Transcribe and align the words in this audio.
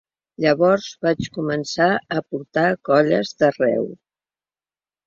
Llavors 0.45 0.87
vaig 1.07 1.21
començar 1.35 1.91
a 2.17 2.25
portar 2.33 2.67
colles 2.91 3.39
d’arreu. 3.43 3.89